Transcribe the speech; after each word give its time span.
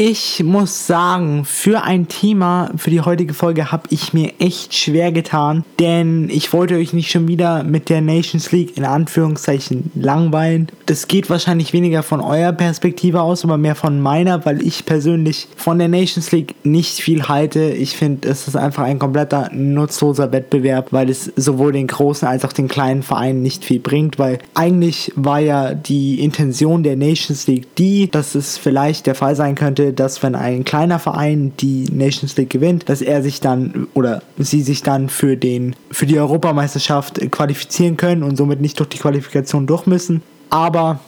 Ich 0.00 0.44
muss 0.44 0.86
sagen, 0.86 1.44
für 1.44 1.82
ein 1.82 2.06
Thema 2.06 2.70
für 2.76 2.88
die 2.90 3.00
heutige 3.00 3.34
Folge 3.34 3.72
habe 3.72 3.88
ich 3.90 4.14
mir 4.14 4.32
echt 4.38 4.72
schwer 4.72 5.10
getan, 5.10 5.64
denn 5.80 6.28
ich 6.30 6.52
wollte 6.52 6.76
euch 6.76 6.92
nicht 6.92 7.10
schon 7.10 7.26
wieder 7.26 7.64
mit 7.64 7.88
der 7.88 8.00
Nations 8.00 8.52
League 8.52 8.76
in 8.76 8.84
Anführungszeichen 8.84 9.90
langweilen. 9.96 10.68
Das 10.86 11.08
geht 11.08 11.28
wahrscheinlich 11.28 11.72
weniger 11.72 12.04
von 12.04 12.20
eurer 12.20 12.52
Perspektive 12.52 13.22
aus, 13.22 13.42
aber 13.42 13.58
mehr 13.58 13.74
von 13.74 14.00
meiner, 14.00 14.46
weil 14.46 14.64
ich 14.64 14.86
persönlich 14.86 15.48
von 15.56 15.80
der 15.80 15.88
Nations 15.88 16.30
League 16.30 16.54
nicht 16.62 17.00
viel 17.00 17.26
halte. 17.26 17.64
Ich 17.64 17.96
finde, 17.96 18.28
es 18.28 18.46
ist 18.46 18.54
einfach 18.54 18.84
ein 18.84 19.00
kompletter 19.00 19.50
nutzloser 19.52 20.30
Wettbewerb, 20.30 20.92
weil 20.92 21.10
es 21.10 21.24
sowohl 21.34 21.72
den 21.72 21.88
großen 21.88 22.28
als 22.28 22.44
auch 22.44 22.52
den 22.52 22.68
kleinen 22.68 23.02
Vereinen 23.02 23.42
nicht 23.42 23.64
viel 23.64 23.80
bringt, 23.80 24.20
weil 24.20 24.38
eigentlich 24.54 25.10
war 25.16 25.40
ja 25.40 25.74
die 25.74 26.20
Intention 26.20 26.84
der 26.84 26.94
Nations 26.94 27.48
League 27.48 27.74
die, 27.74 28.08
dass 28.08 28.36
es 28.36 28.56
vielleicht 28.56 29.06
der 29.06 29.16
Fall 29.16 29.34
sein 29.34 29.56
könnte, 29.56 29.87
dass 29.92 30.22
wenn 30.22 30.34
ein 30.34 30.64
kleiner 30.64 30.98
Verein 30.98 31.52
die 31.60 31.84
Nations 31.90 32.36
League 32.36 32.50
gewinnt, 32.50 32.88
dass 32.88 33.00
er 33.00 33.22
sich 33.22 33.40
dann 33.40 33.88
oder 33.94 34.22
sie 34.38 34.62
sich 34.62 34.82
dann 34.82 35.08
für 35.08 35.36
den 35.36 35.76
für 35.90 36.06
die 36.06 36.18
Europameisterschaft 36.18 37.20
qualifizieren 37.30 37.96
können 37.96 38.22
und 38.22 38.36
somit 38.36 38.60
nicht 38.60 38.78
durch 38.78 38.88
die 38.88 38.98
Qualifikation 38.98 39.66
durch 39.66 39.86
müssen. 39.86 40.22
Aber 40.50 41.00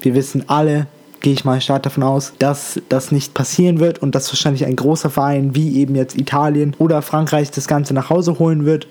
wir 0.00 0.14
wissen 0.14 0.44
alle, 0.48 0.86
gehe 1.20 1.32
ich 1.32 1.44
mal 1.44 1.60
stark 1.60 1.84
davon 1.84 2.02
aus, 2.02 2.32
dass 2.38 2.80
das 2.88 3.12
nicht 3.12 3.32
passieren 3.32 3.78
wird 3.80 4.00
und 4.00 4.14
dass 4.14 4.30
wahrscheinlich 4.30 4.66
ein 4.66 4.76
großer 4.76 5.08
Verein 5.10 5.54
wie 5.54 5.78
eben 5.78 5.94
jetzt 5.94 6.18
Italien 6.18 6.74
oder 6.78 7.00
Frankreich 7.00 7.50
das 7.50 7.68
Ganze 7.68 7.94
nach 7.94 8.10
Hause 8.10 8.38
holen 8.38 8.64
wird 8.64 8.88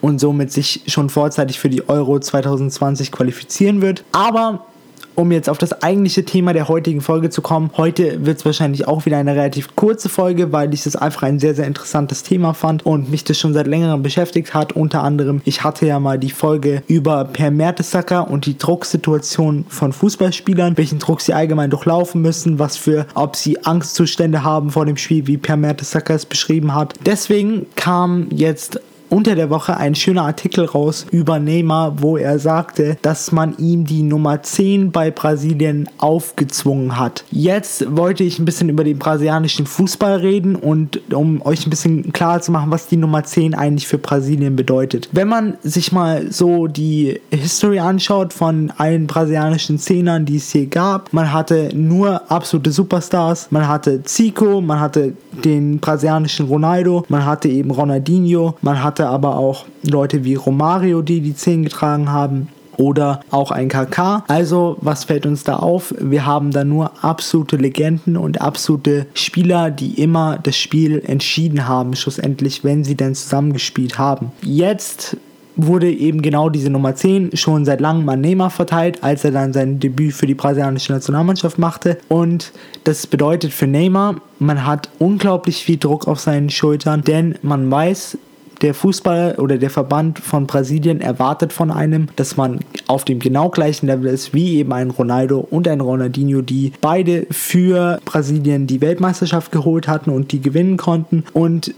und 0.00 0.18
somit 0.18 0.52
sich 0.52 0.82
schon 0.86 1.10
vorzeitig 1.10 1.58
für 1.58 1.68
die 1.68 1.88
Euro 1.88 2.18
2020 2.18 3.12
qualifizieren 3.12 3.82
wird. 3.82 4.04
Aber 4.12 4.66
um 5.14 5.32
jetzt 5.32 5.48
auf 5.48 5.58
das 5.58 5.82
eigentliche 5.82 6.24
Thema 6.24 6.52
der 6.52 6.68
heutigen 6.68 7.00
Folge 7.00 7.30
zu 7.30 7.42
kommen. 7.42 7.70
Heute 7.76 8.24
wird 8.24 8.38
es 8.38 8.44
wahrscheinlich 8.44 8.86
auch 8.88 9.06
wieder 9.06 9.18
eine 9.18 9.34
relativ 9.34 9.74
kurze 9.76 10.08
Folge, 10.08 10.52
weil 10.52 10.72
ich 10.74 10.84
das 10.84 10.96
einfach 10.96 11.22
ein 11.22 11.38
sehr, 11.38 11.54
sehr 11.54 11.66
interessantes 11.66 12.22
Thema 12.22 12.54
fand 12.54 12.84
und 12.86 13.10
mich 13.10 13.24
das 13.24 13.38
schon 13.38 13.52
seit 13.52 13.66
längerem 13.66 14.02
beschäftigt 14.02 14.54
hat. 14.54 14.72
Unter 14.74 15.02
anderem, 15.02 15.40
ich 15.44 15.64
hatte 15.64 15.86
ja 15.86 16.00
mal 16.00 16.18
die 16.18 16.30
Folge 16.30 16.82
über 16.86 17.24
Per 17.24 17.50
Mertesacker 17.50 18.30
und 18.30 18.46
die 18.46 18.58
Drucksituation 18.58 19.64
von 19.68 19.92
Fußballspielern, 19.92 20.76
welchen 20.76 20.98
Druck 20.98 21.20
sie 21.20 21.34
allgemein 21.34 21.70
durchlaufen 21.70 22.22
müssen, 22.22 22.58
was 22.58 22.76
für, 22.76 23.06
ob 23.14 23.36
sie 23.36 23.64
Angstzustände 23.64 24.42
haben 24.44 24.70
vor 24.70 24.86
dem 24.86 24.96
Spiel, 24.96 25.26
wie 25.26 25.36
Per 25.36 25.56
Mertesacker 25.56 26.14
es 26.14 26.26
beschrieben 26.26 26.74
hat. 26.74 26.94
Deswegen 27.04 27.66
kam 27.76 28.28
jetzt 28.30 28.80
unter 29.12 29.34
der 29.34 29.50
Woche 29.50 29.76
ein 29.76 29.94
schöner 29.94 30.22
Artikel 30.22 30.64
raus 30.64 31.06
über 31.10 31.38
Neymar, 31.38 32.00
wo 32.00 32.16
er 32.16 32.38
sagte, 32.38 32.96
dass 33.02 33.30
man 33.30 33.54
ihm 33.58 33.84
die 33.84 34.02
Nummer 34.02 34.42
10 34.42 34.90
bei 34.90 35.10
Brasilien 35.10 35.86
aufgezwungen 35.98 36.98
hat. 36.98 37.24
Jetzt 37.30 37.94
wollte 37.94 38.24
ich 38.24 38.38
ein 38.38 38.46
bisschen 38.46 38.70
über 38.70 38.84
den 38.84 38.98
brasilianischen 38.98 39.66
Fußball 39.66 40.16
reden 40.16 40.56
und 40.56 41.12
um 41.12 41.44
euch 41.44 41.66
ein 41.66 41.70
bisschen 41.70 42.12
klar 42.14 42.40
zu 42.40 42.52
machen, 42.52 42.70
was 42.70 42.86
die 42.86 42.96
Nummer 42.96 43.22
10 43.22 43.54
eigentlich 43.54 43.86
für 43.86 43.98
Brasilien 43.98 44.56
bedeutet. 44.56 45.10
Wenn 45.12 45.28
man 45.28 45.58
sich 45.62 45.92
mal 45.92 46.32
so 46.32 46.66
die 46.66 47.20
History 47.30 47.80
anschaut 47.80 48.32
von 48.32 48.72
allen 48.78 49.06
brasilianischen 49.06 49.78
Zehnern, 49.78 50.24
die 50.24 50.36
es 50.36 50.50
hier 50.52 50.66
gab, 50.66 51.12
man 51.12 51.34
hatte 51.34 51.68
nur 51.74 52.30
absolute 52.30 52.72
Superstars, 52.72 53.48
man 53.50 53.68
hatte 53.68 54.02
Zico, 54.04 54.62
man 54.62 54.80
hatte 54.80 55.12
den 55.44 55.80
brasilianischen 55.80 56.46
Ronaldo, 56.46 57.04
man 57.08 57.26
hatte 57.26 57.50
eben 57.50 57.70
Ronaldinho, 57.70 58.54
man 58.62 58.82
hatte 58.82 59.01
hatte 59.02 59.12
aber 59.12 59.36
auch 59.36 59.66
Leute 59.82 60.24
wie 60.24 60.36
Romario, 60.36 61.02
die 61.02 61.20
die 61.20 61.34
10 61.34 61.64
getragen 61.64 62.10
haben 62.10 62.48
oder 62.76 63.20
auch 63.30 63.50
ein 63.50 63.68
KK. 63.68 64.24
Also, 64.28 64.76
was 64.80 65.04
fällt 65.04 65.26
uns 65.26 65.44
da 65.44 65.56
auf? 65.56 65.92
Wir 65.98 66.24
haben 66.24 66.52
da 66.52 66.64
nur 66.64 66.92
absolute 67.02 67.56
Legenden 67.56 68.16
und 68.16 68.40
absolute 68.40 69.06
Spieler, 69.14 69.70
die 69.70 70.00
immer 70.00 70.38
das 70.42 70.56
Spiel 70.56 71.02
entschieden 71.04 71.66
haben, 71.66 71.96
schlussendlich, 71.96 72.64
wenn 72.64 72.84
sie 72.84 72.94
denn 72.94 73.14
zusammengespielt 73.14 73.98
haben. 73.98 74.32
Jetzt 74.42 75.16
wurde 75.54 75.90
eben 75.90 76.22
genau 76.22 76.48
diese 76.48 76.70
Nummer 76.70 76.94
10 76.94 77.36
schon 77.36 77.66
seit 77.66 77.80
langem 77.80 78.08
an 78.08 78.22
Neymar 78.22 78.50
verteilt, 78.50 79.02
als 79.02 79.24
er 79.24 79.32
dann 79.32 79.52
sein 79.52 79.80
Debüt 79.80 80.14
für 80.14 80.26
die 80.26 80.34
brasilianische 80.34 80.92
Nationalmannschaft 80.92 81.58
machte. 81.58 81.98
Und 82.08 82.52
das 82.84 83.06
bedeutet 83.06 83.52
für 83.52 83.66
Neymar, 83.66 84.16
man 84.38 84.64
hat 84.64 84.88
unglaublich 84.98 85.62
viel 85.62 85.76
Druck 85.76 86.08
auf 86.08 86.20
seinen 86.20 86.48
Schultern, 86.48 87.02
denn 87.02 87.34
man 87.42 87.70
weiß, 87.70 88.16
der 88.62 88.74
Fußball 88.74 89.34
oder 89.38 89.58
der 89.58 89.70
Verband 89.70 90.18
von 90.18 90.46
Brasilien 90.46 91.00
erwartet 91.00 91.52
von 91.52 91.70
einem, 91.70 92.08
dass 92.16 92.36
man 92.36 92.60
auf 92.86 93.04
dem 93.04 93.18
genau 93.18 93.48
gleichen 93.48 93.86
Level 93.86 94.06
ist 94.06 94.32
wie 94.32 94.58
eben 94.58 94.72
ein 94.72 94.90
Ronaldo 94.90 95.46
und 95.50 95.68
ein 95.68 95.80
Ronaldinho, 95.80 96.42
die 96.42 96.72
beide 96.80 97.26
für 97.30 98.00
Brasilien 98.04 98.66
die 98.66 98.80
Weltmeisterschaft 98.80 99.52
geholt 99.52 99.88
hatten 99.88 100.10
und 100.10 100.32
die 100.32 100.40
gewinnen 100.40 100.76
konnten. 100.76 101.24
Und 101.32 101.74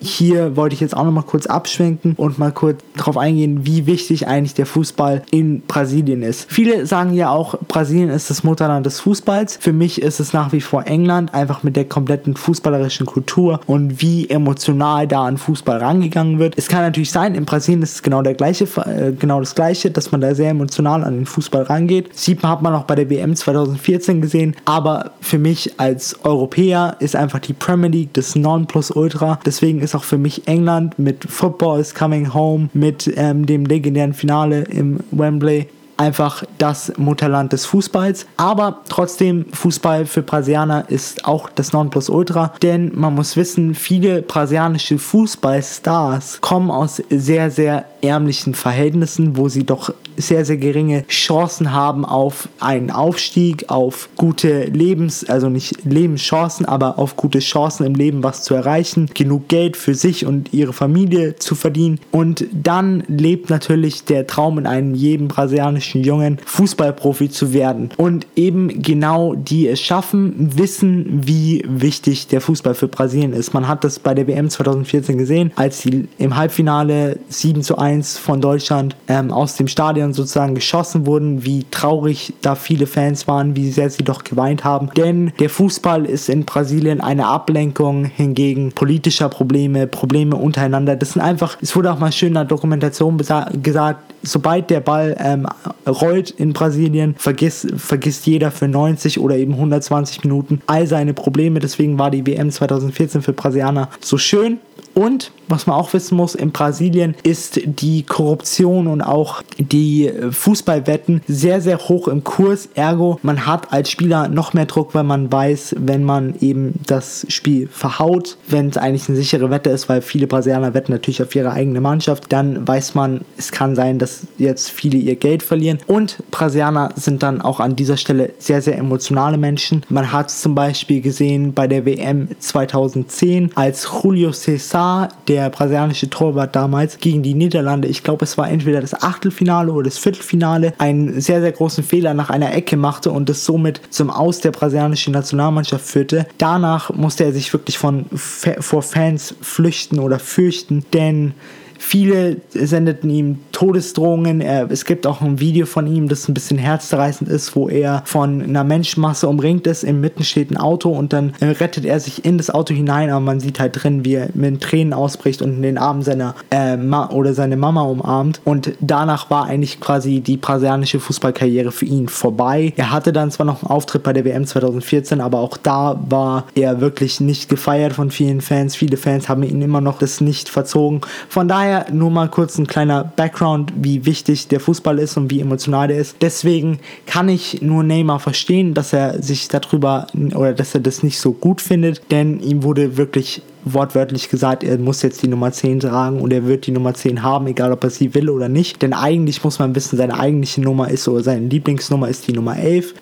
hier 0.00 0.56
wollte 0.56 0.74
ich 0.74 0.80
jetzt 0.80 0.96
auch 0.96 1.04
noch 1.04 1.12
mal 1.12 1.22
kurz 1.22 1.46
abschwenken 1.46 2.14
und 2.16 2.38
mal 2.38 2.52
kurz 2.52 2.80
darauf 2.96 3.18
eingehen, 3.18 3.66
wie 3.66 3.86
wichtig 3.86 4.26
eigentlich 4.26 4.54
der 4.54 4.66
Fußball 4.66 5.22
in 5.30 5.60
Brasilien 5.62 6.22
ist. 6.22 6.50
Viele 6.50 6.86
sagen 6.86 7.12
ja 7.12 7.30
auch, 7.30 7.56
Brasilien 7.68 8.08
ist 8.08 8.30
das 8.30 8.42
Mutterland 8.42 8.86
des 8.86 9.00
Fußballs. 9.00 9.58
Für 9.60 9.72
mich 9.72 10.00
ist 10.00 10.20
es 10.20 10.32
nach 10.32 10.52
wie 10.52 10.60
vor 10.60 10.86
England, 10.86 11.34
einfach 11.34 11.62
mit 11.62 11.76
der 11.76 11.84
kompletten 11.84 12.36
fußballerischen 12.36 13.06
Kultur 13.06 13.60
und 13.66 14.00
wie 14.00 14.28
emotional 14.30 15.06
da 15.06 15.26
an 15.26 15.36
Fußball 15.36 15.78
rangegangen 15.78 16.38
wird. 16.38 16.56
Es 16.56 16.68
kann 16.68 16.80
natürlich 16.82 17.10
sein, 17.10 17.34
in 17.34 17.44
Brasilien 17.44 17.82
ist 17.82 17.96
es 17.96 18.02
genau 18.02 18.22
der 18.22 18.34
gleiche, 18.34 18.64
äh, 18.86 19.12
genau 19.12 19.40
das 19.40 19.54
gleiche, 19.54 19.90
dass 19.90 20.12
man 20.12 20.20
da 20.20 20.34
sehr 20.34 20.50
emotional 20.50 21.04
an 21.04 21.14
den 21.14 21.26
Fußball 21.26 21.64
rangeht. 21.64 22.16
Sieht 22.16 22.42
man, 22.42 22.52
hat 22.52 22.62
man 22.62 22.74
auch 22.74 22.84
bei 22.84 22.94
der 22.94 23.10
WM 23.10 23.36
2014 23.36 24.20
gesehen, 24.20 24.56
aber 24.64 25.12
für 25.20 25.38
mich 25.38 25.78
als 25.78 26.24
Europäer 26.24 26.96
ist 27.00 27.16
einfach 27.16 27.40
die 27.40 27.52
Premier 27.52 27.90
League 27.90 28.14
das 28.14 28.34
Nonplusultra. 28.34 29.38
Deswegen 29.44 29.80
ist 29.80 29.89
ist 29.90 29.96
auch 29.96 30.04
für 30.04 30.18
mich 30.18 30.46
England 30.46 30.98
mit 30.98 31.24
Football 31.28 31.80
is 31.80 31.94
Coming 31.94 32.32
Home, 32.32 32.70
mit 32.74 33.12
ähm, 33.16 33.44
dem 33.44 33.64
legendären 33.64 34.14
Finale 34.14 34.62
im 34.62 35.00
Wembley 35.10 35.66
einfach 35.96 36.44
das 36.58 36.92
Mutterland 36.96 37.52
des 37.52 37.66
Fußballs. 37.66 38.26
Aber 38.36 38.80
trotzdem, 38.88 39.46
Fußball 39.52 40.06
für 40.06 40.22
Brasilianer 40.22 40.88
ist 40.88 41.26
auch 41.26 41.50
das 41.50 41.72
Nonplusultra, 41.72 42.54
denn 42.62 42.92
man 42.94 43.14
muss 43.14 43.36
wissen, 43.36 43.74
viele 43.74 44.22
brasilianische 44.22 44.98
Fußballstars 44.98 46.40
kommen 46.40 46.70
aus 46.70 47.02
sehr, 47.10 47.50
sehr 47.50 47.84
ärmlichen 48.00 48.54
Verhältnissen, 48.54 49.36
wo 49.36 49.48
sie 49.48 49.64
doch 49.64 49.92
sehr, 50.20 50.44
sehr 50.44 50.56
geringe 50.56 51.06
Chancen 51.08 51.72
haben 51.72 52.04
auf 52.04 52.48
einen 52.58 52.90
Aufstieg, 52.90 53.68
auf 53.68 54.08
gute 54.16 54.64
Lebens-, 54.64 55.28
also 55.28 55.48
nicht 55.48 55.84
Lebenschancen, 55.84 56.66
aber 56.66 56.98
auf 56.98 57.16
gute 57.16 57.38
Chancen 57.38 57.86
im 57.86 57.94
Leben 57.94 58.22
was 58.22 58.42
zu 58.42 58.54
erreichen, 58.54 59.08
genug 59.14 59.48
Geld 59.48 59.76
für 59.76 59.94
sich 59.94 60.26
und 60.26 60.52
ihre 60.52 60.72
Familie 60.72 61.36
zu 61.36 61.54
verdienen. 61.54 62.00
Und 62.10 62.44
dann 62.52 63.02
lebt 63.08 63.50
natürlich 63.50 64.04
der 64.04 64.26
Traum 64.26 64.58
in 64.58 64.66
einem 64.66 64.94
jeden 64.94 65.28
brasilianischen 65.28 66.02
Jungen, 66.02 66.38
Fußballprofi 66.44 67.30
zu 67.30 67.52
werden. 67.52 67.90
Und 67.96 68.26
eben 68.36 68.82
genau 68.82 69.34
die 69.34 69.68
es 69.68 69.80
schaffen, 69.80 70.56
wissen, 70.56 71.20
wie 71.24 71.64
wichtig 71.68 72.28
der 72.28 72.40
Fußball 72.40 72.74
für 72.74 72.88
Brasilien 72.88 73.32
ist. 73.32 73.54
Man 73.54 73.68
hat 73.68 73.84
das 73.84 73.98
bei 73.98 74.14
der 74.14 74.26
WM 74.26 74.48
2014 74.48 75.18
gesehen, 75.18 75.52
als 75.56 75.80
sie 75.80 76.08
im 76.18 76.36
Halbfinale 76.36 77.18
7 77.28 77.62
zu 77.62 77.78
1 77.78 77.90
1 77.90 78.18
von 78.18 78.40
Deutschland 78.40 78.96
ähm, 79.08 79.30
aus 79.32 79.56
dem 79.56 79.68
Stadion 79.68 80.09
sozusagen 80.12 80.54
geschossen 80.54 81.06
wurden, 81.06 81.44
wie 81.44 81.64
traurig 81.70 82.34
da 82.42 82.54
viele 82.54 82.86
Fans 82.86 83.26
waren, 83.28 83.56
wie 83.56 83.70
sehr 83.70 83.90
sie 83.90 84.04
doch 84.04 84.24
geweint 84.24 84.64
haben. 84.64 84.90
Denn 84.96 85.32
der 85.38 85.50
Fußball 85.50 86.06
ist 86.06 86.28
in 86.28 86.44
Brasilien 86.44 87.00
eine 87.00 87.26
Ablenkung 87.26 88.04
hingegen 88.04 88.72
politischer 88.72 89.28
Probleme, 89.28 89.86
Probleme 89.86 90.36
untereinander. 90.36 90.96
Das 90.96 91.12
sind 91.12 91.22
einfach, 91.22 91.58
es 91.60 91.74
wurde 91.76 91.92
auch 91.92 91.98
mal 91.98 92.12
schön 92.12 92.28
in 92.28 92.34
der 92.34 92.44
Dokumentation 92.44 93.18
gesagt, 93.62 94.14
sobald 94.22 94.70
der 94.70 94.80
Ball 94.80 95.16
ähm, 95.18 95.46
rollt 95.86 96.30
in 96.30 96.52
Brasilien, 96.52 97.14
vergisst, 97.16 97.68
vergisst 97.76 98.26
jeder 98.26 98.50
für 98.50 98.68
90 98.68 99.20
oder 99.20 99.36
eben 99.36 99.54
120 99.54 100.24
Minuten 100.24 100.60
all 100.66 100.86
seine 100.86 101.14
Probleme. 101.14 101.60
Deswegen 101.60 101.98
war 101.98 102.10
die 102.10 102.26
WM 102.26 102.50
2014 102.50 103.22
für 103.22 103.32
Brasilianer 103.32 103.88
so 104.00 104.18
schön. 104.18 104.58
Und 104.94 105.32
was 105.48 105.66
man 105.66 105.76
auch 105.76 105.92
wissen 105.92 106.16
muss, 106.16 106.34
in 106.34 106.52
Brasilien 106.52 107.14
ist 107.22 107.60
die 107.64 108.04
Korruption 108.04 108.86
und 108.86 109.02
auch 109.02 109.42
die 109.58 110.10
Fußballwetten 110.30 111.22
sehr, 111.26 111.60
sehr 111.60 111.78
hoch 111.78 112.08
im 112.08 112.22
Kurs. 112.22 112.68
Ergo, 112.74 113.18
man 113.22 113.46
hat 113.46 113.72
als 113.72 113.90
Spieler 113.90 114.28
noch 114.28 114.52
mehr 114.52 114.66
Druck, 114.66 114.94
weil 114.94 115.04
man 115.04 115.30
weiß, 115.30 115.76
wenn 115.78 116.04
man 116.04 116.34
eben 116.40 116.74
das 116.86 117.26
Spiel 117.28 117.68
verhaut, 117.68 118.36
wenn 118.48 118.68
es 118.68 118.76
eigentlich 118.76 119.08
eine 119.08 119.18
sichere 119.18 119.50
Wette 119.50 119.70
ist, 119.70 119.88
weil 119.88 120.02
viele 120.02 120.26
Brasilianer 120.26 120.74
wetten 120.74 120.92
natürlich 120.92 121.22
auf 121.22 121.34
ihre 121.34 121.50
eigene 121.50 121.80
Mannschaft, 121.80 122.32
dann 122.32 122.66
weiß 122.66 122.94
man, 122.94 123.22
es 123.36 123.50
kann 123.50 123.74
sein, 123.74 123.98
dass 123.98 124.26
jetzt 124.38 124.70
viele 124.70 124.98
ihr 124.98 125.16
Geld 125.16 125.42
verlieren. 125.42 125.78
Und 125.86 126.18
Brasilianer 126.30 126.90
sind 126.94 127.22
dann 127.22 127.40
auch 127.40 127.58
an 127.58 127.74
dieser 127.74 127.96
Stelle 127.96 128.32
sehr, 128.38 128.62
sehr 128.62 128.78
emotionale 128.78 129.36
Menschen. 129.36 129.84
Man 129.88 130.12
hat 130.12 130.28
es 130.28 130.42
zum 130.42 130.54
Beispiel 130.54 131.00
gesehen 131.00 131.54
bei 131.54 131.66
der 131.66 131.84
WM 131.84 132.28
2010, 132.38 133.50
als 133.56 133.88
Julio 134.02 134.32
Cesar 134.32 134.79
Kaká, 134.80 135.08
der 135.28 135.50
brasilianische 135.50 136.08
Torwart 136.08 136.56
damals, 136.56 136.98
gegen 136.98 137.22
die 137.22 137.34
Niederlande, 137.34 137.88
ich 137.88 138.02
glaube 138.02 138.24
es 138.24 138.38
war 138.38 138.48
entweder 138.48 138.80
das 138.80 138.94
Achtelfinale 138.94 139.72
oder 139.72 139.84
das 139.84 139.98
Viertelfinale, 139.98 140.72
einen 140.78 141.20
sehr, 141.20 141.40
sehr 141.40 141.52
großen 141.52 141.84
Fehler 141.84 142.14
nach 142.14 142.30
einer 142.30 142.54
Ecke 142.54 142.76
machte 142.76 143.10
und 143.10 143.28
es 143.28 143.44
somit 143.44 143.80
zum 143.90 144.10
Aus 144.10 144.40
der 144.40 144.52
brasilianischen 144.52 145.12
Nationalmannschaft 145.12 145.86
führte. 145.86 146.26
Danach 146.38 146.90
musste 146.94 147.24
er 147.24 147.32
sich 147.32 147.52
wirklich 147.52 147.78
von, 147.78 148.06
vor 148.10 148.82
Fans 148.82 149.34
flüchten 149.42 149.98
oder 149.98 150.18
fürchten, 150.18 150.84
denn 150.92 151.34
Viele 151.82 152.36
sendeten 152.50 153.08
ihm 153.08 153.38
Todesdrohungen. 153.52 154.42
Es 154.42 154.84
gibt 154.84 155.06
auch 155.06 155.22
ein 155.22 155.40
Video 155.40 155.64
von 155.64 155.86
ihm, 155.86 156.08
das 156.08 156.28
ein 156.28 156.34
bisschen 156.34 156.58
herzzerreißend 156.58 157.28
ist, 157.28 157.56
wo 157.56 157.70
er 157.70 158.02
von 158.04 158.42
einer 158.42 158.64
Menschenmasse 158.64 159.26
umringt 159.26 159.66
ist. 159.66 159.82
Im 159.82 160.00
Mitten 160.02 160.22
steht 160.22 160.50
ein 160.50 160.58
Auto 160.58 160.90
und 160.90 161.14
dann 161.14 161.32
äh, 161.40 161.46
rettet 161.46 161.86
er 161.86 161.98
sich 161.98 162.24
in 162.26 162.36
das 162.36 162.50
Auto 162.50 162.74
hinein, 162.74 163.10
aber 163.10 163.20
man 163.20 163.40
sieht 163.40 163.58
halt 163.58 163.82
drin, 163.82 164.04
wie 164.04 164.14
er 164.14 164.28
mit 164.34 164.60
Tränen 164.60 164.92
ausbricht 164.92 165.40
und 165.40 165.54
in 165.56 165.62
den 165.62 165.78
Arm 165.78 166.02
seiner 166.02 166.34
äh, 166.50 166.76
oder 166.76 167.32
seine 167.32 167.56
Mama 167.56 167.82
umarmt. 167.82 168.42
Und 168.44 168.72
danach 168.80 169.30
war 169.30 169.46
eigentlich 169.46 169.80
quasi 169.80 170.20
die 170.20 170.36
brasilianische 170.36 171.00
Fußballkarriere 171.00 171.72
für 171.72 171.86
ihn 171.86 172.08
vorbei. 172.08 172.74
Er 172.76 172.92
hatte 172.92 173.12
dann 173.12 173.30
zwar 173.30 173.46
noch 173.46 173.62
einen 173.62 173.70
Auftritt 173.70 174.02
bei 174.02 174.12
der 174.12 174.26
WM 174.26 174.46
2014, 174.46 175.20
aber 175.20 175.38
auch 175.38 175.56
da 175.56 175.98
war 176.08 176.44
er 176.54 176.82
wirklich 176.82 177.20
nicht 177.20 177.48
gefeiert 177.48 177.94
von 177.94 178.10
vielen 178.10 178.42
Fans. 178.42 178.76
Viele 178.76 178.98
Fans 178.98 179.30
haben 179.30 179.42
ihn 179.42 179.62
immer 179.62 179.80
noch 179.80 179.98
das 179.98 180.20
nicht 180.20 180.50
verzogen. 180.50 181.00
Von 181.28 181.48
daher 181.48 181.69
daher 181.70 181.92
nur 181.92 182.10
mal 182.10 182.28
kurz 182.28 182.58
ein 182.58 182.66
kleiner 182.66 183.04
Background, 183.04 183.72
wie 183.76 184.04
wichtig 184.04 184.48
der 184.48 184.60
Fußball 184.60 184.98
ist 184.98 185.16
und 185.16 185.30
wie 185.30 185.40
emotional 185.40 185.88
der 185.88 185.98
ist. 185.98 186.16
Deswegen 186.20 186.80
kann 187.06 187.28
ich 187.28 187.62
nur 187.62 187.82
Neymar 187.82 188.20
verstehen, 188.20 188.74
dass 188.74 188.92
er 188.92 189.22
sich 189.22 189.48
darüber 189.48 190.06
oder 190.34 190.52
dass 190.52 190.74
er 190.74 190.80
das 190.80 191.02
nicht 191.02 191.18
so 191.18 191.32
gut 191.32 191.60
findet, 191.60 192.10
denn 192.10 192.40
ihm 192.40 192.62
wurde 192.62 192.96
wirklich 192.96 193.42
wortwörtlich 193.64 194.28
gesagt, 194.28 194.64
er 194.64 194.78
muss 194.78 195.02
jetzt 195.02 195.22
die 195.22 195.28
Nummer 195.28 195.52
10 195.52 195.80
tragen 195.80 196.20
und 196.20 196.32
er 196.32 196.46
wird 196.46 196.66
die 196.66 196.72
Nummer 196.72 196.94
10 196.94 197.22
haben, 197.22 197.46
egal 197.46 197.72
ob 197.72 197.84
er 197.84 197.90
sie 197.90 198.14
will 198.14 198.30
oder 198.30 198.48
nicht. 198.48 198.82
Denn 198.82 198.92
eigentlich 198.92 199.42
muss 199.44 199.58
man 199.58 199.74
wissen, 199.74 199.96
seine 199.96 200.18
eigentliche 200.18 200.60
Nummer 200.60 200.90
ist 200.90 201.06
oder 201.08 201.22
seine 201.22 201.46
Lieblingsnummer 201.46 202.08
ist 202.08 202.26
die 202.26 202.32
Nummer 202.32 202.56
11. 202.56 202.94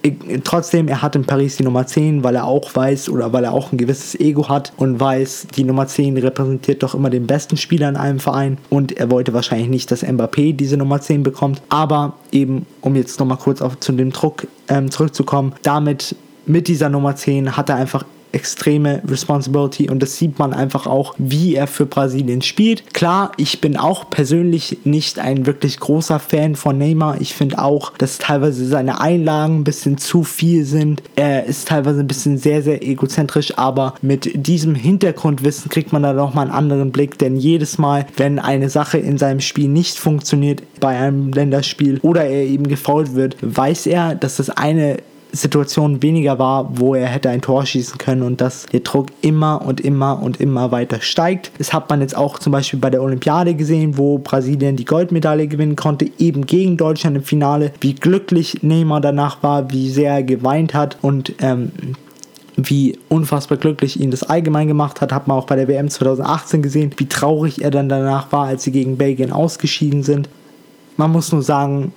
Trotzdem, 0.44 0.88
er 0.88 1.02
hat 1.02 1.16
in 1.16 1.25
Paris 1.25 1.56
die 1.56 1.64
Nummer 1.64 1.87
10, 1.87 2.25
weil 2.25 2.37
er 2.37 2.44
auch 2.44 2.75
weiß 2.75 3.08
oder 3.08 3.32
weil 3.32 3.44
er 3.44 3.52
auch 3.52 3.72
ein 3.72 3.78
gewisses 3.78 4.19
Ego 4.19 4.49
hat 4.49 4.72
und 4.76 5.00
weiß, 5.00 5.49
die 5.56 5.64
Nummer 5.64 5.87
10 5.87 6.16
repräsentiert 6.19 6.82
doch 6.82 6.94
immer 6.94 7.11
den 7.11 7.26
besten 7.26 7.56
Spieler 7.56 7.88
in 7.88 7.96
einem 7.96 8.20
Verein 8.20 8.58
und 8.70 8.96
er 8.96 9.11
wollte 9.11 9.32
wahrscheinlich 9.32 9.69
nicht, 9.69 9.90
dass 9.90 10.04
Mbappé 10.04 10.54
diese 10.54 10.76
Nummer 10.76 11.00
10 11.00 11.22
bekommt. 11.22 11.62
Aber 11.69 12.14
eben, 12.32 12.66
um 12.81 12.96
jetzt 12.96 13.19
nochmal 13.20 13.38
kurz 13.38 13.62
auf, 13.62 13.78
zu 13.81 13.93
dem 13.93 14.12
Druck 14.12 14.46
ähm, 14.69 14.90
zurückzukommen, 14.90 15.54
damit 15.62 16.16
mit 16.46 16.69
dieser 16.69 16.88
Nummer 16.88 17.14
10 17.14 17.56
hat 17.56 17.69
er 17.69 17.76
einfach 17.76 18.04
extreme 18.38 19.02
Responsibility 19.05 19.90
und 19.90 20.00
das 20.00 20.17
sieht 20.17 20.38
man 20.38 20.55
einfach 20.55 20.87
auch, 20.87 21.17
wie 21.19 21.56
er 21.56 21.67
für 21.67 21.87
Brasilien 21.87 22.40
spielt. 22.40 22.94
Klar, 22.94 23.32
ich 23.37 23.61
bin 23.61 23.76
auch 23.76 24.11
persönlich 24.11 24.79
nicht 24.85 25.19
ein 25.19 25.44
wirklich 25.44 25.81
großer 25.81 26.20
Fan 26.20 26.55
von 26.55 26.79
Neymar. 26.79 27.20
Ich 27.20 27.35
finde 27.35 27.58
auch, 27.58 27.93
dass 27.99 28.19
teilweise 28.19 28.64
seine 28.64 29.00
Einlagen 29.00 29.58
ein 29.58 29.64
bisschen 29.64 29.99
zu 29.99 30.23
viel 30.23 30.64
sind. 30.64 31.02
Er 31.17 31.46
ist 31.46 31.67
teilweise 31.67 31.99
ein 31.99 32.06
bisschen 32.06 32.38
sehr, 32.38 32.62
sehr 32.62 32.81
egozentrisch, 32.87 33.58
aber 33.58 33.94
mit 34.02 34.31
diesem 34.46 34.76
Hintergrundwissen 34.76 35.69
kriegt 35.69 35.93
man 35.93 36.05
da 36.05 36.12
nochmal 36.12 36.44
einen 36.44 36.55
anderen 36.55 36.93
Blick, 36.93 37.19
denn 37.19 37.35
jedes 37.35 37.76
Mal, 37.76 38.06
wenn 38.17 38.38
eine 38.38 38.70
Sache 38.70 38.99
in 38.99 39.19
seinem 39.19 39.40
Spiel 39.40 39.67
nicht 39.67 39.99
funktioniert, 39.99 40.62
bei 40.79 40.96
einem 40.96 41.32
Länderspiel 41.32 41.99
oder 42.02 42.25
er 42.25 42.44
eben 42.44 42.69
gefault 42.69 43.17
wird, 43.17 43.37
weiß 43.40 43.87
er, 43.87 44.14
dass 44.14 44.37
das 44.37 44.49
eine 44.50 44.99
Situation 45.32 46.02
weniger 46.02 46.38
war, 46.38 46.78
wo 46.78 46.94
er 46.94 47.06
hätte 47.06 47.28
ein 47.28 47.42
Tor 47.42 47.66
schießen 47.66 47.98
können 47.98 48.22
und 48.22 48.40
dass 48.40 48.66
der 48.66 48.80
Druck 48.80 49.08
immer 49.20 49.62
und 49.64 49.80
immer 49.80 50.22
und 50.22 50.40
immer 50.40 50.70
weiter 50.70 51.00
steigt. 51.00 51.52
Das 51.58 51.72
hat 51.72 51.90
man 51.90 52.00
jetzt 52.00 52.16
auch 52.16 52.38
zum 52.38 52.52
Beispiel 52.52 52.78
bei 52.78 52.90
der 52.90 53.02
Olympiade 53.02 53.54
gesehen, 53.54 53.98
wo 53.98 54.19
Brasilien 54.19 54.76
die 54.76 54.84
Goldmedaille 54.84 55.48
gewinnen 55.48 55.76
konnte, 55.76 56.10
eben 56.19 56.46
gegen 56.46 56.76
Deutschland 56.76 57.16
im 57.16 57.22
Finale. 57.22 57.72
Wie 57.80 57.94
glücklich 57.94 58.62
Neymar 58.62 59.00
danach 59.00 59.42
war, 59.42 59.70
wie 59.70 59.90
sehr 59.90 60.12
er 60.12 60.22
geweint 60.22 60.75
hat 60.75 60.98
und 61.02 61.34
ähm, 61.40 61.72
wie 62.56 62.98
unfassbar 63.08 63.56
glücklich 63.56 64.00
ihn 64.00 64.10
das 64.10 64.25
allgemein 64.25 64.66
gemacht 64.66 65.00
hat, 65.00 65.12
hat 65.12 65.28
man 65.28 65.36
auch 65.36 65.46
bei 65.46 65.54
der 65.54 65.69
WM 65.69 65.88
2018 65.88 66.60
gesehen, 66.60 66.90
wie 66.96 67.06
traurig 67.06 67.62
er 67.62 67.70
dann 67.70 67.88
danach 67.88 68.32
war, 68.32 68.46
als 68.46 68.64
sie 68.64 68.72
gegen 68.72 68.98
Belgien 68.98 69.30
ausgeschieden 69.30 70.02
sind. 70.02 70.28
Man 70.96 71.12
muss 71.12 71.30
nur 71.30 71.42
sagen, 71.42 71.92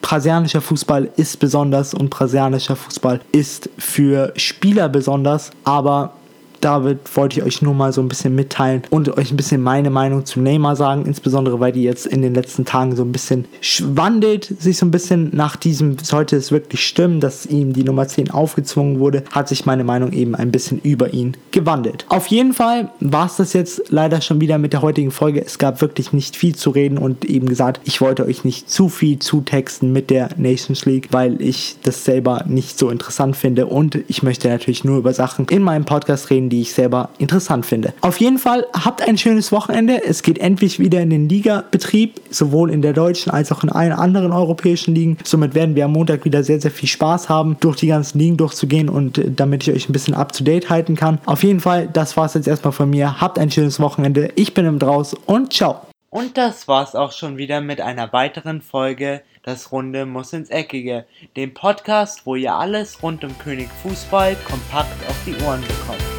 brasilianischer 0.00 0.60
Fußball 0.60 1.10
ist 1.16 1.38
besonders 1.38 1.94
und 1.94 2.10
brasilianischer 2.10 2.76
Fußball 2.76 3.20
ist 3.32 3.68
für 3.78 4.32
Spieler 4.36 4.88
besonders, 4.88 5.50
aber 5.64 6.12
David 6.60 6.98
wollte 7.14 7.40
ich 7.40 7.46
euch 7.46 7.62
nur 7.62 7.74
mal 7.74 7.92
so 7.92 8.00
ein 8.00 8.08
bisschen 8.08 8.34
mitteilen 8.34 8.82
und 8.90 9.16
euch 9.16 9.30
ein 9.30 9.36
bisschen 9.36 9.62
meine 9.62 9.90
Meinung 9.90 10.24
zu 10.24 10.40
Neymar 10.40 10.76
sagen, 10.76 11.06
insbesondere 11.06 11.60
weil 11.60 11.72
die 11.72 11.82
jetzt 11.82 12.06
in 12.06 12.22
den 12.22 12.34
letzten 12.34 12.64
Tagen 12.64 12.96
so 12.96 13.02
ein 13.02 13.12
bisschen 13.12 13.46
wandelt, 13.82 14.44
sich 14.58 14.78
so 14.78 14.86
ein 14.86 14.90
bisschen 14.90 15.30
nach 15.34 15.56
diesem, 15.56 15.98
sollte 15.98 16.36
es 16.36 16.52
wirklich 16.52 16.86
stimmen, 16.86 17.20
dass 17.20 17.46
ihm 17.46 17.72
die 17.72 17.84
Nummer 17.84 18.08
10 18.08 18.30
aufgezwungen 18.30 18.98
wurde, 18.98 19.24
hat 19.30 19.48
sich 19.48 19.66
meine 19.66 19.84
Meinung 19.84 20.12
eben 20.12 20.34
ein 20.34 20.50
bisschen 20.50 20.80
über 20.80 21.12
ihn 21.12 21.36
gewandelt. 21.50 22.06
Auf 22.08 22.26
jeden 22.28 22.52
Fall 22.52 22.90
war 23.00 23.26
es 23.26 23.36
das 23.36 23.52
jetzt 23.52 23.90
leider 23.90 24.20
schon 24.20 24.40
wieder 24.40 24.58
mit 24.58 24.72
der 24.72 24.82
heutigen 24.82 25.10
Folge. 25.10 25.44
Es 25.44 25.58
gab 25.58 25.80
wirklich 25.80 26.12
nicht 26.12 26.36
viel 26.36 26.54
zu 26.54 26.70
reden 26.70 26.98
und 26.98 27.24
eben 27.24 27.48
gesagt, 27.48 27.80
ich 27.84 28.00
wollte 28.00 28.24
euch 28.24 28.44
nicht 28.44 28.70
zu 28.70 28.88
viel 28.88 29.18
zutexten 29.18 29.92
mit 29.92 30.10
der 30.10 30.30
Nations 30.36 30.84
League, 30.84 31.08
weil 31.10 31.40
ich 31.40 31.76
das 31.82 32.04
selber 32.04 32.44
nicht 32.46 32.78
so 32.78 32.90
interessant 32.90 33.36
finde 33.36 33.66
und 33.66 33.98
ich 34.08 34.22
möchte 34.22 34.48
natürlich 34.48 34.84
nur 34.84 34.98
über 34.98 35.12
Sachen 35.12 35.46
in 35.46 35.62
meinem 35.62 35.84
Podcast 35.84 36.30
reden, 36.30 36.47
die 36.48 36.62
ich 36.62 36.72
selber 36.72 37.10
interessant 37.18 37.66
finde. 37.66 37.92
Auf 38.00 38.18
jeden 38.20 38.38
Fall 38.38 38.66
habt 38.72 39.06
ein 39.06 39.18
schönes 39.18 39.52
Wochenende. 39.52 40.04
Es 40.04 40.22
geht 40.22 40.38
endlich 40.38 40.78
wieder 40.78 41.00
in 41.00 41.10
den 41.10 41.28
Ligabetrieb, 41.28 42.20
sowohl 42.30 42.70
in 42.70 42.82
der 42.82 42.92
deutschen 42.92 43.30
als 43.30 43.52
auch 43.52 43.62
in 43.62 43.70
allen 43.70 43.92
anderen 43.92 44.32
europäischen 44.32 44.94
Ligen. 44.94 45.18
Somit 45.24 45.54
werden 45.54 45.74
wir 45.74 45.84
am 45.84 45.92
Montag 45.92 46.24
wieder 46.24 46.42
sehr, 46.42 46.60
sehr 46.60 46.70
viel 46.70 46.88
Spaß 46.88 47.28
haben, 47.28 47.56
durch 47.60 47.76
die 47.76 47.88
ganzen 47.88 48.18
Ligen 48.18 48.36
durchzugehen 48.36 48.88
und 48.88 49.18
äh, 49.18 49.30
damit 49.30 49.66
ich 49.66 49.74
euch 49.74 49.88
ein 49.88 49.92
bisschen 49.92 50.14
up 50.14 50.32
to 50.32 50.44
date 50.44 50.70
halten 50.70 50.94
kann. 50.96 51.18
Auf 51.26 51.42
jeden 51.42 51.60
Fall, 51.60 51.88
das 51.92 52.16
war 52.16 52.26
es 52.26 52.34
jetzt 52.34 52.48
erstmal 52.48 52.72
von 52.72 52.90
mir. 52.90 53.20
Habt 53.20 53.38
ein 53.38 53.50
schönes 53.50 53.80
Wochenende. 53.80 54.30
Ich 54.34 54.54
bin 54.54 54.66
im 54.66 54.78
Draus 54.78 55.14
und 55.14 55.52
ciao. 55.52 55.82
Und 56.10 56.38
das 56.38 56.66
war's 56.68 56.94
auch 56.94 57.12
schon 57.12 57.36
wieder 57.36 57.60
mit 57.60 57.80
einer 57.80 58.12
weiteren 58.12 58.62
Folge 58.62 59.22
Das 59.42 59.72
Runde 59.72 60.06
muss 60.06 60.32
ins 60.32 60.50
Eckige, 60.50 61.06
dem 61.36 61.52
Podcast, 61.54 62.24
wo 62.24 62.34
ihr 62.34 62.54
alles 62.54 63.02
rund 63.02 63.24
um 63.24 63.38
König 63.38 63.68
Fußball 63.82 64.36
kompakt 64.36 65.08
auf 65.08 65.16
die 65.26 65.36
Ohren 65.44 65.60
bekommt. 65.60 66.17